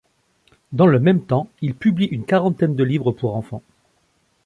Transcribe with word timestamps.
Dans 0.71 0.87
le 0.87 0.99
même 0.99 1.23
temps, 1.27 1.47
il 1.61 1.75
publie 1.75 2.05
une 2.07 2.25
quarantaine 2.25 2.73
de 2.75 2.83
livres 2.83 3.11
pour 3.11 3.35
enfants. 3.35 3.61